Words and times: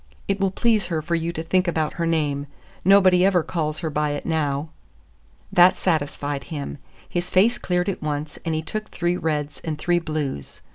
It 0.27 0.39
will 0.39 0.49
please 0.49 0.87
her 0.87 0.99
for 1.03 1.13
you 1.13 1.31
to 1.31 1.43
think 1.43 1.67
about 1.67 1.93
her 2.01 2.07
name. 2.07 2.47
Nobody 2.83 3.23
ever 3.23 3.43
calls 3.43 3.81
her 3.81 3.91
by 3.91 4.13
it 4.13 4.25
now." 4.25 4.69
That 5.53 5.77
satisfied 5.77 6.45
him. 6.45 6.79
His 7.07 7.29
face 7.29 7.59
cleared 7.59 7.87
at 7.87 8.01
once, 8.01 8.39
and 8.43 8.55
he 8.55 8.63
took 8.63 8.89
three 8.89 9.15
reds 9.15 9.61
and 9.63 9.77
three 9.77 9.99
blues. 9.99 10.63